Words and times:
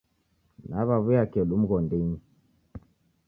Naw'aw'uya 0.67 1.23
kedu 1.31 1.55
mghondinyi. 1.61 2.17